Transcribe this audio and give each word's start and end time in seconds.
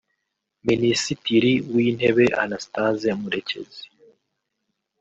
Minisitiri 0.67 1.51
w’Intebe 1.73 2.25
Anastase 2.43 3.09
Murekezi 3.19 3.83